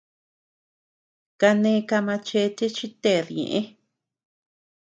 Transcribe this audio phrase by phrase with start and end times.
[1.39, 3.61] Kane ka machete chi ted ñeʼë.